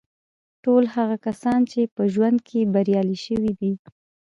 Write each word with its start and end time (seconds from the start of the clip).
ټول 0.63 0.83
هغه 0.95 1.15
کسان 1.25 1.59
چې 1.71 1.81
په 1.95 2.03
ژوند 2.13 2.37
کې 2.47 2.69
بریالي 2.73 3.17
شوي 3.25 3.51
دي 3.59 3.73